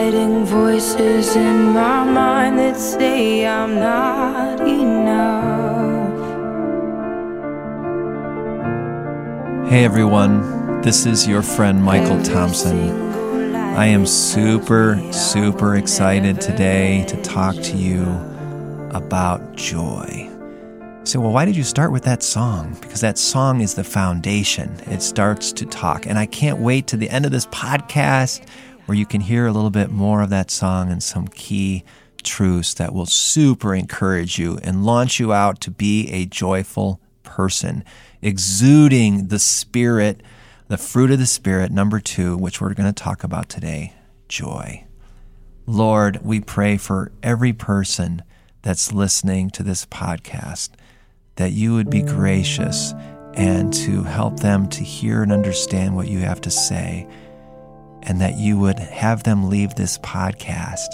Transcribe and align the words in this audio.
fighting 0.00 0.46
voices 0.46 1.36
in 1.36 1.74
my 1.74 2.02
mind 2.04 2.58
that 2.58 2.74
say 2.74 3.46
I'm 3.46 3.74
not 3.74 4.58
enough. 4.66 6.08
Hey 9.68 9.84
everyone, 9.84 10.80
this 10.80 11.04
is 11.04 11.28
your 11.28 11.42
friend 11.42 11.84
Michael 11.84 12.22
Thompson. 12.22 13.54
I 13.54 13.88
am 13.88 14.06
super, 14.06 14.98
super 15.12 15.76
excited 15.76 16.40
today 16.40 17.04
to 17.06 17.20
talk 17.20 17.54
to 17.56 17.76
you 17.76 18.04
about 18.92 19.54
joy. 19.54 20.30
So, 21.04 21.20
well, 21.20 21.32
why 21.32 21.44
did 21.44 21.56
you 21.56 21.64
start 21.64 21.92
with 21.92 22.04
that 22.04 22.22
song? 22.22 22.76
Because 22.80 23.02
that 23.02 23.18
song 23.18 23.60
is 23.60 23.74
the 23.74 23.84
foundation. 23.84 24.78
It 24.86 25.02
starts 25.02 25.52
to 25.52 25.66
talk. 25.66 26.06
And 26.06 26.18
I 26.18 26.26
can't 26.26 26.58
wait 26.58 26.86
to 26.88 26.96
the 26.96 27.10
end 27.10 27.26
of 27.26 27.32
this 27.32 27.46
podcast 27.46 28.42
where 28.90 28.98
you 28.98 29.06
can 29.06 29.20
hear 29.20 29.46
a 29.46 29.52
little 29.52 29.70
bit 29.70 29.88
more 29.88 30.20
of 30.20 30.30
that 30.30 30.50
song 30.50 30.90
and 30.90 31.00
some 31.00 31.28
key 31.28 31.84
truths 32.24 32.74
that 32.74 32.92
will 32.92 33.06
super 33.06 33.72
encourage 33.72 34.36
you 34.36 34.58
and 34.64 34.84
launch 34.84 35.20
you 35.20 35.32
out 35.32 35.60
to 35.60 35.70
be 35.70 36.10
a 36.10 36.26
joyful 36.26 37.00
person, 37.22 37.84
exuding 38.20 39.28
the 39.28 39.38
Spirit, 39.38 40.20
the 40.66 40.76
fruit 40.76 41.12
of 41.12 41.20
the 41.20 41.26
Spirit, 41.26 41.70
number 41.70 42.00
two, 42.00 42.36
which 42.36 42.60
we're 42.60 42.74
going 42.74 42.92
to 42.92 43.02
talk 43.02 43.22
about 43.22 43.48
today 43.48 43.94
joy. 44.26 44.84
Lord, 45.66 46.18
we 46.24 46.40
pray 46.40 46.76
for 46.76 47.12
every 47.22 47.52
person 47.52 48.24
that's 48.62 48.92
listening 48.92 49.50
to 49.50 49.62
this 49.62 49.86
podcast 49.86 50.70
that 51.36 51.52
you 51.52 51.74
would 51.74 51.90
be 51.90 52.02
gracious 52.02 52.92
and 53.34 53.72
to 53.72 54.02
help 54.02 54.40
them 54.40 54.68
to 54.70 54.82
hear 54.82 55.22
and 55.22 55.30
understand 55.30 55.94
what 55.94 56.08
you 56.08 56.18
have 56.18 56.40
to 56.40 56.50
say 56.50 57.06
and 58.02 58.20
that 58.20 58.36
you 58.36 58.58
would 58.58 58.78
have 58.78 59.22
them 59.22 59.48
leave 59.48 59.74
this 59.74 59.98
podcast 59.98 60.88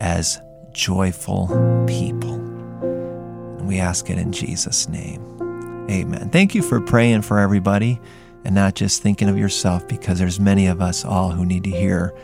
as 0.00 0.40
joyful 0.72 1.46
people. 1.86 2.34
And 2.34 3.68
we 3.68 3.78
ask 3.78 4.10
it 4.10 4.18
in 4.18 4.32
Jesus' 4.32 4.88
name. 4.88 5.22
Amen. 5.90 6.30
Thank 6.30 6.54
you 6.54 6.62
for 6.62 6.80
praying 6.80 7.22
for 7.22 7.38
everybody 7.38 8.00
and 8.44 8.54
not 8.54 8.74
just 8.74 9.02
thinking 9.02 9.28
of 9.28 9.38
yourself 9.38 9.86
because 9.88 10.18
there's 10.18 10.40
many 10.40 10.66
of 10.66 10.80
us 10.80 11.04
all 11.04 11.30
who 11.30 11.44
need 11.44 11.64
to 11.64 11.70
hear 11.70 12.14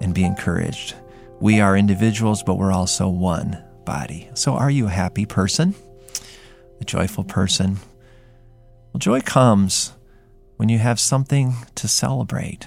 and 0.00 0.14
be 0.14 0.24
encouraged. 0.24 0.94
We 1.40 1.60
are 1.60 1.76
individuals, 1.76 2.42
but 2.42 2.56
we're 2.56 2.72
also 2.72 3.08
one 3.08 3.62
body. 3.84 4.28
So 4.34 4.52
are 4.54 4.70
you 4.70 4.86
a 4.86 4.90
happy 4.90 5.26
person? 5.26 5.74
A 6.80 6.84
joyful 6.84 7.24
person? 7.24 7.78
Well, 8.92 8.98
joy 8.98 9.20
comes 9.20 9.92
when 10.56 10.68
you 10.68 10.78
have 10.78 10.98
something 11.00 11.54
to 11.74 11.88
celebrate. 11.88 12.66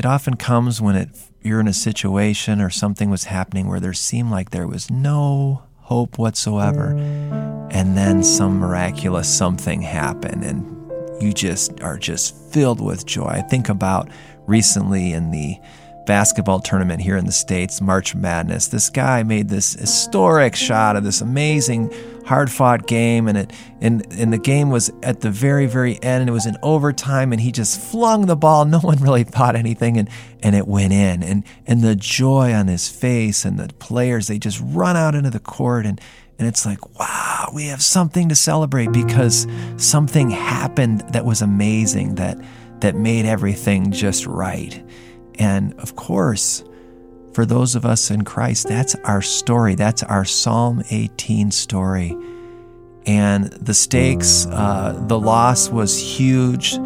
It 0.00 0.06
often 0.06 0.36
comes 0.36 0.80
when 0.80 0.96
it, 0.96 1.10
you're 1.42 1.60
in 1.60 1.68
a 1.68 1.74
situation 1.74 2.62
or 2.62 2.70
something 2.70 3.10
was 3.10 3.24
happening 3.24 3.68
where 3.68 3.80
there 3.80 3.92
seemed 3.92 4.30
like 4.30 4.48
there 4.48 4.66
was 4.66 4.90
no 4.90 5.64
hope 5.76 6.16
whatsoever. 6.16 6.96
And 7.70 7.98
then 7.98 8.24
some 8.24 8.60
miraculous 8.60 9.28
something 9.28 9.82
happened 9.82 10.42
and 10.42 11.22
you 11.22 11.34
just 11.34 11.82
are 11.82 11.98
just 11.98 12.34
filled 12.50 12.80
with 12.80 13.04
joy. 13.04 13.26
I 13.26 13.42
think 13.42 13.68
about 13.68 14.08
recently 14.46 15.12
in 15.12 15.32
the 15.32 15.58
basketball 16.06 16.60
tournament 16.60 17.00
here 17.00 17.16
in 17.16 17.26
the 17.26 17.32
States, 17.32 17.80
March 17.80 18.14
Madness. 18.14 18.68
This 18.68 18.90
guy 18.90 19.22
made 19.22 19.48
this 19.48 19.74
historic 19.74 20.56
shot 20.56 20.96
of 20.96 21.04
this 21.04 21.20
amazing 21.20 21.92
hard 22.26 22.50
fought 22.50 22.86
game, 22.86 23.28
and 23.28 23.38
it 23.38 23.52
and, 23.80 24.06
and 24.12 24.32
the 24.32 24.38
game 24.38 24.70
was 24.70 24.90
at 25.02 25.20
the 25.20 25.30
very, 25.30 25.66
very 25.66 25.94
end, 26.02 26.22
and 26.22 26.28
it 26.28 26.32
was 26.32 26.46
in 26.46 26.56
overtime, 26.62 27.32
and 27.32 27.40
he 27.40 27.52
just 27.52 27.80
flung 27.80 28.26
the 28.26 28.36
ball. 28.36 28.64
No 28.64 28.80
one 28.80 28.98
really 28.98 29.24
thought 29.24 29.56
anything, 29.56 29.96
and 29.96 30.08
and 30.42 30.54
it 30.54 30.66
went 30.66 30.92
in. 30.92 31.22
And 31.22 31.44
and 31.66 31.82
the 31.82 31.96
joy 31.96 32.52
on 32.52 32.68
his 32.68 32.88
face 32.88 33.44
and 33.44 33.58
the 33.58 33.72
players, 33.74 34.26
they 34.26 34.38
just 34.38 34.60
run 34.62 34.96
out 34.96 35.14
into 35.14 35.30
the 35.30 35.40
court 35.40 35.86
and 35.86 36.00
and 36.40 36.48
it's 36.48 36.64
like, 36.64 36.98
wow, 36.98 37.50
we 37.52 37.66
have 37.66 37.82
something 37.82 38.30
to 38.30 38.34
celebrate 38.34 38.92
because 38.92 39.46
something 39.76 40.30
happened 40.30 41.02
that 41.12 41.26
was 41.26 41.42
amazing, 41.42 42.14
that 42.14 42.38
that 42.80 42.94
made 42.94 43.26
everything 43.26 43.92
just 43.92 44.26
right. 44.26 44.82
And 45.38 45.74
of 45.80 45.96
course, 45.96 46.64
for 47.32 47.46
those 47.46 47.74
of 47.74 47.84
us 47.86 48.10
in 48.10 48.24
Christ, 48.24 48.68
that's 48.68 48.94
our 48.96 49.22
story. 49.22 49.74
That's 49.74 50.02
our 50.02 50.24
Psalm 50.24 50.82
18 50.90 51.50
story. 51.50 52.16
And 53.06 53.46
the 53.46 53.74
stakes, 53.74 54.46
uh, 54.46 55.02
the 55.06 55.18
loss 55.18 55.70
was 55.70 55.98
huge, 55.98 56.76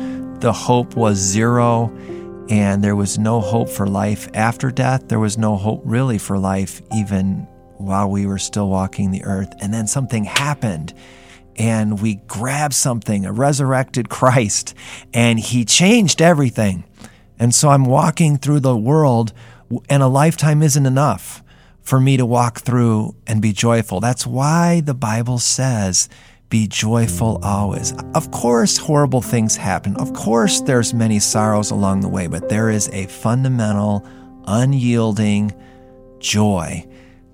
the 0.40 0.52
hope 0.52 0.96
was 0.96 1.18
zero, 1.18 1.92
and 2.48 2.84
there 2.84 2.94
was 2.94 3.18
no 3.18 3.40
hope 3.40 3.68
for 3.68 3.86
life 3.86 4.28
after 4.34 4.70
death. 4.70 5.08
There 5.08 5.18
was 5.18 5.38
no 5.38 5.56
hope 5.56 5.82
really 5.84 6.18
for 6.18 6.38
life 6.38 6.82
even 6.94 7.48
while 7.78 8.08
we 8.10 8.26
were 8.26 8.38
still 8.38 8.68
walking 8.68 9.10
the 9.10 9.24
earth. 9.24 9.52
And 9.60 9.72
then 9.72 9.86
something 9.86 10.24
happened 10.24 10.94
and 11.56 12.00
we 12.00 12.16
grabbed 12.26 12.74
something, 12.74 13.24
a 13.24 13.32
resurrected 13.32 14.08
Christ, 14.08 14.74
and 15.12 15.38
he 15.38 15.64
changed 15.64 16.20
everything. 16.20 16.84
And 17.38 17.54
so 17.54 17.68
I'm 17.68 17.84
walking 17.84 18.36
through 18.36 18.60
the 18.60 18.76
world 18.76 19.32
and 19.88 20.02
a 20.02 20.08
lifetime 20.08 20.62
isn't 20.62 20.86
enough 20.86 21.42
for 21.82 22.00
me 22.00 22.16
to 22.16 22.26
walk 22.26 22.60
through 22.60 23.14
and 23.26 23.42
be 23.42 23.52
joyful. 23.52 24.00
That's 24.00 24.26
why 24.26 24.80
the 24.80 24.94
Bible 24.94 25.38
says, 25.38 26.08
be 26.48 26.66
joyful 26.66 27.40
always. 27.42 27.92
Of 28.14 28.30
course, 28.30 28.76
horrible 28.76 29.20
things 29.20 29.56
happen. 29.56 29.96
Of 29.96 30.12
course, 30.12 30.60
there's 30.60 30.94
many 30.94 31.18
sorrows 31.18 31.70
along 31.70 32.00
the 32.00 32.08
way, 32.08 32.26
but 32.26 32.48
there 32.48 32.70
is 32.70 32.88
a 32.90 33.06
fundamental, 33.06 34.06
unyielding 34.46 35.52
joy 36.20 36.86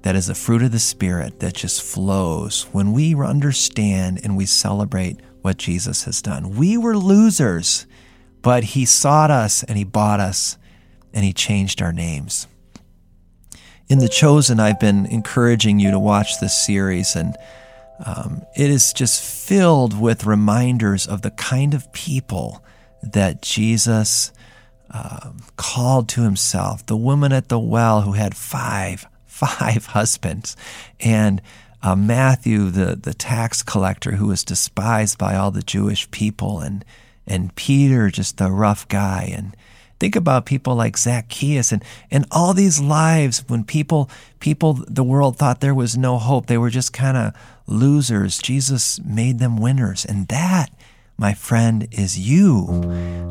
that 0.03 0.17
is 0.17 0.27
the 0.27 0.35
fruit 0.35 0.63
of 0.63 0.73
the 0.73 0.79
Spirit 0.79 1.41
that 1.41 1.55
just 1.55 1.83
flows 1.83 2.63
when 2.73 2.93
we 2.93 3.15
understand 3.15 4.21
and 4.25 4.37
we 4.37 4.47
celebrate 4.47 5.21
what 5.43 5.59
Jesus 5.59 6.05
has 6.05 6.23
done. 6.23 6.57
We 6.57 6.79
were 6.79 6.97
losers, 6.97 7.87
but 8.43 8.65
He 8.65 8.85
sought 8.85 9.31
us 9.31 9.63
and 9.63 9.77
He 9.77 9.85
bought 9.85 10.21
us 10.21 10.57
and 11.13 11.25
He 11.25 11.33
changed 11.33 11.83
our 11.83 11.93
names. 11.93 12.47
In 13.89 13.99
The 13.99 14.09
Chosen, 14.09 14.61
I've 14.61 14.79
been 14.79 15.05
encouraging 15.07 15.81
you 15.81 15.91
to 15.91 15.99
watch 15.99 16.39
this 16.39 16.57
series, 16.57 17.17
and 17.17 17.37
um, 18.07 18.43
it 18.57 18.71
is 18.71 18.93
just 18.93 19.21
filled 19.21 20.01
with 20.01 20.25
reminders 20.25 21.09
of 21.09 21.23
the 21.23 21.33
kind 21.33 21.75
of 21.75 21.93
people 21.93 22.65
that 23.03 23.43
Jesus 23.43 24.31
uh, 24.93 25.33
called 25.57 26.09
to 26.11 26.23
himself. 26.23 26.87
The 26.87 26.97
woman 26.97 27.33
at 27.33 27.49
the 27.49 27.59
well 27.59 28.03
who 28.03 28.13
had 28.13 28.37
five, 28.37 29.07
five 29.27 29.87
husbands, 29.87 30.57
and 31.01 31.43
uh, 31.83 31.97
Matthew, 31.97 32.71
the, 32.71 32.95
the 32.95 33.15
tax 33.15 33.65
collector 33.65 34.13
who 34.13 34.29
was 34.29 34.45
despised 34.45 35.19
by 35.19 35.35
all 35.35 35.51
the 35.51 35.63
Jewish 35.63 36.09
people, 36.13 36.61
and, 36.61 36.85
and 37.31 37.55
Peter, 37.55 38.11
just 38.11 38.37
the 38.37 38.51
rough 38.51 38.87
guy, 38.89 39.33
and 39.35 39.57
Think 40.01 40.17
about 40.17 40.47
people 40.47 40.75
like 40.75 40.97
Zacchaeus 40.97 41.73
and, 41.73 41.85
and 42.11 42.25
all 42.31 42.55
these 42.55 42.81
lives 42.81 43.45
when 43.49 43.65
people, 43.65 44.11
people, 44.41 44.83
the 44.89 45.05
world 45.05 45.37
thought 45.37 45.61
there 45.61 45.75
was 45.75 45.97
no 45.97 46.17
hope. 46.17 46.47
They 46.47 46.57
were 46.57 46.71
just 46.71 46.95
kind 46.95 47.19
of 47.19 47.35
losers. 47.67 48.39
Jesus 48.39 48.99
made 49.01 49.39
them 49.39 49.59
winners. 49.59 50.07
And 50.07 50.27
that, 50.29 50.71
my 51.19 51.35
friend, 51.35 51.87
is 51.91 52.19
you. 52.19 52.67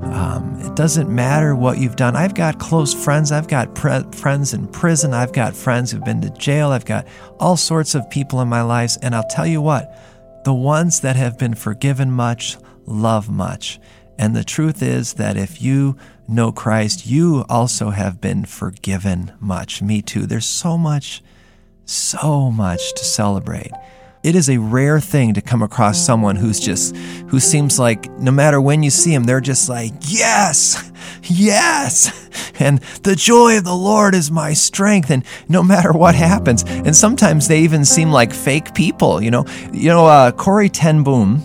Um, 0.03 0.59
it 0.63 0.75
doesn't 0.75 1.09
matter 1.09 1.55
what 1.55 1.79
you've 1.79 1.95
done. 1.95 2.15
I've 2.15 2.35
got 2.35 2.59
close 2.59 2.93
friends. 2.93 3.31
I've 3.31 3.47
got 3.47 3.73
pre- 3.73 4.03
friends 4.11 4.53
in 4.53 4.67
prison. 4.67 5.11
I've 5.11 5.33
got 5.33 5.55
friends 5.55 5.89
who've 5.89 6.05
been 6.05 6.21
to 6.21 6.29
jail. 6.29 6.69
I've 6.69 6.85
got 6.85 7.07
all 7.39 7.57
sorts 7.57 7.95
of 7.95 8.07
people 8.11 8.41
in 8.41 8.47
my 8.47 8.61
lives. 8.61 8.95
And 9.01 9.15
I'll 9.15 9.27
tell 9.27 9.47
you 9.47 9.59
what, 9.59 9.97
the 10.45 10.53
ones 10.53 10.99
that 10.99 11.15
have 11.15 11.39
been 11.39 11.55
forgiven 11.55 12.11
much 12.11 12.57
love 12.85 13.27
much. 13.27 13.79
And 14.19 14.35
the 14.35 14.43
truth 14.43 14.83
is 14.83 15.13
that 15.13 15.37
if 15.37 15.61
you 15.61 15.95
know 16.27 16.51
Christ, 16.51 17.07
you 17.07 17.45
also 17.47 17.91
have 17.91 18.19
been 18.19 18.43
forgiven 18.43 19.31
much. 19.39 19.81
Me 19.81 20.01
too. 20.01 20.25
There's 20.25 20.45
so 20.45 20.77
much, 20.77 21.23
so 21.85 22.51
much 22.51 22.93
to 22.95 23.05
celebrate. 23.05 23.71
It 24.21 24.35
is 24.35 24.49
a 24.49 24.57
rare 24.57 24.99
thing 24.99 25.35
to 25.35 25.41
come 25.41 25.61
across 25.61 26.05
someone 26.05 26.35
who's 26.35 26.59
just, 26.59 26.97
who 27.29 27.39
seems 27.39 27.79
like 27.79 28.11
no 28.19 28.31
matter 28.31 28.59
when 28.59 28.83
you 28.83 28.89
see 28.89 29.11
them, 29.11 29.23
they're 29.23 29.39
just 29.39 29.69
like, 29.69 29.93
yes, 30.01 30.91
yes. 31.23 32.11
And 32.59 32.79
the 33.03 33.15
joy 33.15 33.57
of 33.57 33.63
the 33.63 33.73
Lord 33.73 34.13
is 34.13 34.29
my 34.29 34.51
strength. 34.51 35.11
And 35.11 35.23
no 35.47 35.63
matter 35.63 35.93
what 35.93 36.13
happens, 36.13 36.63
and 36.67 36.93
sometimes 36.93 37.47
they 37.47 37.61
even 37.61 37.85
seem 37.85 38.11
like 38.11 38.33
fake 38.33 38.75
people, 38.75 39.23
you 39.23 39.31
know, 39.31 39.45
you 39.71 39.87
know, 39.87 40.05
uh, 40.05 40.33
Corrie 40.33 40.67
ten 40.67 41.03
Boom, 41.03 41.41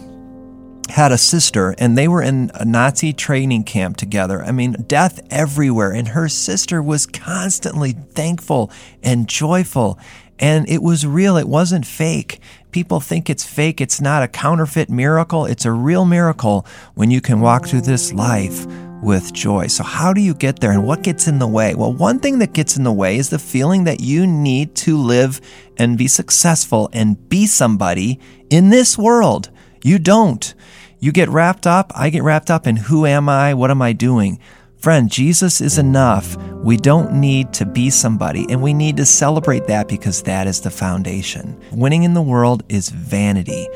had 0.91 1.13
a 1.13 1.19
sister 1.19 1.75
and 1.79 1.97
they 1.97 2.09
were 2.09 2.23
in 2.23 2.51
a 2.55 2.65
Nazi 2.65 3.13
training 3.13 3.65
camp 3.65 3.97
together. 3.97 4.43
I 4.43 4.53
mean, 4.53 4.73
death 4.87 5.21
everywhere. 5.31 5.93
And 5.93 6.09
her 6.09 6.29
sister 6.29 6.83
was 6.83 7.07
constantly 7.07 7.93
thankful 7.93 8.71
and 9.03 9.29
joyful. 9.29 9.99
And 10.39 10.69
it 10.69 10.83
was 10.83 11.07
real, 11.07 11.37
it 11.37 11.49
wasn't 11.49 11.87
fake. 11.87 12.41
People 12.73 12.99
think 12.99 13.31
it's 13.31 13.45
fake. 13.45 13.81
It's 13.81 14.01
not 14.01 14.25
a 14.25 14.29
counterfeit 14.29 14.91
miracle. 14.91 15.47
It's 15.47 15.65
a 15.65 15.71
real 15.71 16.05
miracle 16.05 16.67
when 16.95 17.11
you 17.11 17.21
can 17.21 17.41
walk 17.41 17.67
through 17.67 17.83
this 17.83 18.13
life 18.13 18.67
with 19.01 19.33
joy. 19.33 19.69
So, 19.69 19.85
how 19.85 20.13
do 20.13 20.21
you 20.21 20.35
get 20.35 20.59
there 20.59 20.73
and 20.73 20.85
what 20.85 21.03
gets 21.03 21.29
in 21.29 21.39
the 21.39 21.47
way? 21.47 21.75
Well, 21.75 21.93
one 21.93 22.19
thing 22.19 22.41
that 22.41 22.53
gets 22.53 22.77
in 22.77 22.83
the 22.83 22.93
way 22.93 23.17
is 23.17 23.31
the 23.31 23.39
feeling 23.39 23.85
that 23.85 24.01
you 24.01 24.27
need 24.27 24.75
to 24.77 24.97
live 24.97 25.41
and 25.77 25.97
be 25.97 26.09
successful 26.09 26.89
and 26.93 27.29
be 27.29 27.47
somebody 27.47 28.19
in 28.51 28.71
this 28.71 28.99
world. 28.99 29.51
You 29.85 29.99
don't. 29.99 30.55
You 30.99 31.13
get 31.13 31.29
wrapped 31.29 31.67
up, 31.67 31.93
I 31.95 32.09
get 32.09 32.23
wrapped 32.23 32.51
up 32.51 32.67
in 32.67 32.75
who 32.75 33.05
am 33.05 33.29
I? 33.29 33.53
What 33.53 33.71
am 33.71 33.83
I 33.83 33.93
doing? 33.93 34.41
Friend, 34.79 35.11
Jesus 35.11 35.61
is 35.61 35.77
enough. 35.77 36.39
We 36.55 36.79
don't 36.79 37.21
need 37.21 37.53
to 37.53 37.67
be 37.67 37.91
somebody, 37.91 38.47
and 38.49 38.63
we 38.63 38.73
need 38.73 38.97
to 38.97 39.05
celebrate 39.05 39.67
that 39.67 39.87
because 39.87 40.23
that 40.23 40.47
is 40.47 40.63
the 40.63 40.71
foundation. 40.71 41.61
Winning 41.71 42.05
in 42.05 42.15
the 42.15 42.23
world 42.23 42.63
is 42.71 42.89
vanity. 42.89 43.69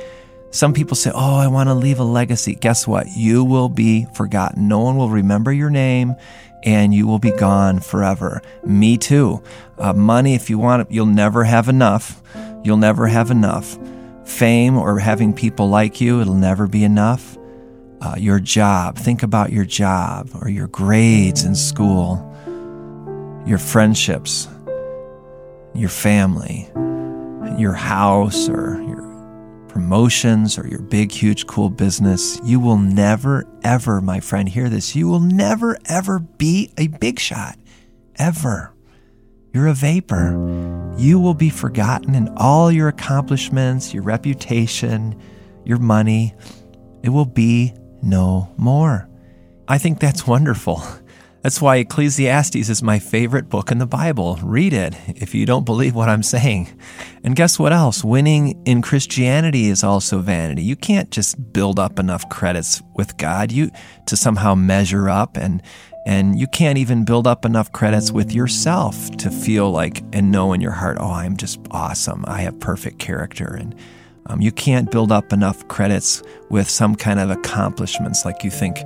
Some 0.51 0.73
people 0.73 0.97
say, 0.97 1.11
Oh, 1.15 1.37
I 1.37 1.47
want 1.47 1.69
to 1.69 1.75
leave 1.75 1.99
a 1.99 2.05
legacy. 2.05 2.55
Guess 2.55 2.89
what? 2.89 3.07
You 3.15 3.45
will 3.45 3.69
be 3.69 4.07
forgotten. 4.15 4.67
No 4.67 4.79
one 4.79 4.97
will 4.97 5.11
remember 5.11 5.53
your 5.53 5.69
name 5.69 6.15
and 6.63 6.95
you 6.95 7.07
will 7.07 7.19
be 7.19 7.33
gone 7.33 7.81
forever. 7.81 8.41
Me 8.65 8.97
too. 8.97 9.43
Uh, 9.77 9.93
money, 9.93 10.35
if 10.35 10.49
you 10.49 10.57
want 10.59 10.81
it, 10.81 10.91
you'll 10.91 11.05
never 11.05 11.45
have 11.45 11.69
enough. 11.69 12.23
You'll 12.65 12.79
never 12.79 13.09
have 13.09 13.31
enough 13.31 13.77
fame 14.29 14.77
or 14.77 14.99
having 14.99 15.33
people 15.33 15.69
like 15.69 16.01
you, 16.01 16.21
it'll 16.21 16.35
never 16.35 16.67
be 16.67 16.85
enough. 16.85 17.37
Uh, 18.01 18.15
your 18.17 18.39
job, 18.39 18.97
think 18.97 19.23
about 19.23 19.53
your 19.53 19.65
job 19.65 20.31
or 20.41 20.49
your 20.49 20.69
grades 20.69 21.45
in 21.45 21.55
school, 21.55 22.17
your 23.47 23.59
friendships, 23.59 24.47
your 25.75 25.89
family, 25.89 26.69
your 27.59 27.73
house 27.73 28.49
or 28.49 28.81
your 28.83 29.09
promotions 29.69 30.59
or 30.59 30.67
your 30.69 30.81
big, 30.81 31.11
huge, 31.11 31.47
cool 31.47 31.71
business. 31.71 32.41
You 32.45 32.61
will 32.61 32.79
never, 32.79 33.45
ever, 33.63 34.01
my 34.01 34.21
friend, 34.21 34.49
hear 34.49 34.69
this. 34.69 34.95
You 34.95 35.09
will 35.09 35.21
never, 35.21 35.77
ever 35.87 36.21
be 36.21 36.71
a 36.79 36.87
big 36.89 37.19
shot. 37.19 37.59
Ever. 38.17 38.73
You're 39.53 39.69
a 39.69 39.75
vapor. 39.75 40.78
You 40.99 41.21
will 41.21 41.35
be 41.35 41.49
forgotten 41.49 42.17
in 42.17 42.29
all 42.37 42.73
your 42.73 42.89
accomplishments, 42.89 43.95
your 43.95 44.03
reputation, 44.03 45.17
your 45.65 45.79
money. 45.79 46.35
It 47.05 47.11
will 47.11 47.25
be 47.25 47.73
no 48.03 48.53
more. 48.57 49.09
I 49.69 49.79
think 49.79 50.01
that's 50.01 50.27
wonderful. 50.27 50.83
That's 51.41 51.63
why 51.63 51.77
Ecclesiastes 51.77 52.69
is 52.69 52.83
my 52.83 52.99
favorite 52.99 53.49
book 53.49 53.71
in 53.71 53.79
the 53.79 53.87
Bible. 53.87 54.41
Read 54.43 54.73
it 54.73 54.97
if 55.07 55.37
you 55.37 55.47
don't 55.47 55.65
believe 55.65 55.95
what 55.95 56.09
I'm 56.09 56.25
saying. 56.25 56.77
And 57.23 57.37
guess 57.37 57.61
what 57.61 57.73
else? 57.73 58.03
Winning 58.03 58.61
in 58.67 58.83
Christianity 58.83 59.69
is 59.69 59.85
also 59.85 60.19
vanity. 60.19 60.63
You 60.63 60.75
can't 60.75 61.13
just 61.13 61.53
build 61.53 61.79
up 61.79 62.01
enough 62.01 62.29
credits 62.29 62.83
with 62.97 63.17
God 63.19 63.53
you 63.53 63.71
to 64.07 64.17
somehow 64.17 64.57
measure 64.57 65.09
up 65.09 65.37
and 65.37 65.63
and 66.09 66.41
you 66.41 66.47
can't 66.47 66.79
even 66.79 67.05
build 67.05 67.27
up 67.27 67.45
enough 67.45 67.71
credits 67.71 68.11
with 68.11 68.33
yourself 68.33 69.11
to 69.19 69.31
feel 69.31 69.71
like 69.71 70.03
and 70.15 70.33
know 70.33 70.55
in 70.55 70.61
your 70.63 70.73
heart, 70.73 70.97
oh, 70.99 71.13
I'm 71.13 71.37
just 71.37 71.61
awesome. 71.71 72.25
I 72.27 72.41
have 72.41 72.59
perfect 72.61 72.99
character. 72.99 73.55
And 73.55 73.75
um, 74.25 74.41
you 74.41 74.51
can't 74.51 74.91
build 74.91 75.13
up 75.13 75.35
enough 75.35 75.69
credits 75.69 76.23
with 76.49 76.67
some 76.67 76.97
kind 76.97 77.21
of 77.21 77.29
accomplishments 77.29 78.25
like 78.25 78.43
you 78.43 78.51
think, 78.51 78.79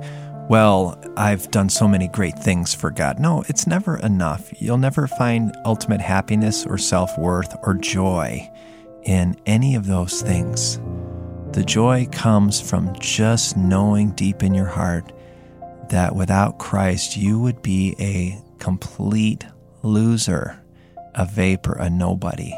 well, 0.49 1.01
I've 1.15 1.49
done 1.49 1.69
so 1.69 1.87
many 1.87 2.09
great 2.09 2.37
things 2.39 2.75
for 2.75 2.91
God. 2.91 3.21
No, 3.21 3.45
it's 3.47 3.67
never 3.67 3.95
enough. 3.99 4.51
You'll 4.61 4.77
never 4.77 5.07
find 5.07 5.55
ultimate 5.63 6.01
happiness 6.01 6.65
or 6.65 6.77
self 6.77 7.17
worth 7.17 7.55
or 7.63 7.75
joy 7.75 8.51
in 9.03 9.37
any 9.45 9.75
of 9.75 9.87
those 9.87 10.21
things. 10.21 10.81
The 11.53 11.63
joy 11.63 12.05
comes 12.11 12.59
from 12.59 12.93
just 12.99 13.55
knowing 13.55 14.11
deep 14.11 14.43
in 14.43 14.53
your 14.53 14.67
heart 14.67 15.13
that 15.93 16.15
without 16.15 16.57
Christ, 16.57 17.15
you 17.15 17.39
would 17.39 17.61
be 17.61 17.95
a 17.99 18.41
complete 18.57 19.45
loser, 19.83 20.59
a 21.13 21.23
vapor, 21.23 21.73
a 21.73 21.87
nobody. 21.87 22.51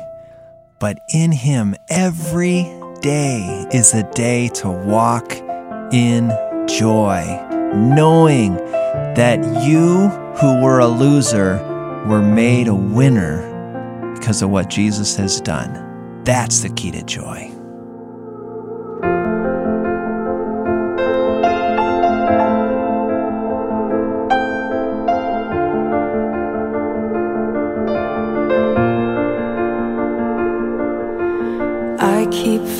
But 0.79 0.97
in 1.13 1.33
Him, 1.33 1.75
every 1.89 2.63
day 3.01 3.67
is 3.73 3.93
a 3.93 4.09
day 4.13 4.47
to 4.55 4.69
walk 4.69 5.33
in 5.91 6.29
joy, 6.67 7.25
knowing 7.73 8.55
that 9.15 9.39
you 9.67 10.07
who 10.39 10.63
were 10.63 10.79
a 10.79 10.87
loser 10.87 11.57
were 12.07 12.21
made 12.21 12.69
a 12.69 12.75
winner 12.75 14.13
because 14.15 14.41
of 14.41 14.49
what 14.49 14.69
Jesus 14.69 15.17
has 15.17 15.41
done. 15.41 16.23
That's 16.23 16.61
the 16.61 16.69
key 16.69 16.91
to 16.91 17.03
joy. 17.03 17.55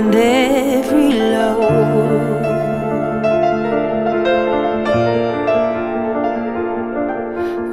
and 0.00 0.14
every 0.14 1.12
low. 1.12 1.60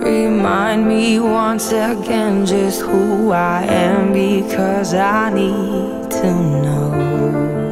Remind 0.04 0.88
me 0.88 1.20
once 1.20 1.72
again 1.72 2.46
just 2.46 2.82
who 2.82 3.32
I 3.32 3.64
am 3.64 4.12
because 4.12 4.94
I 4.94 5.30
need 5.30 6.12
to 6.20 6.34
know. 6.64 7.67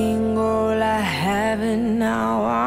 all 0.00 0.80
I 0.80 1.00
have 1.00 1.60
and 1.60 1.98
now 1.98 2.44
I 2.44 2.57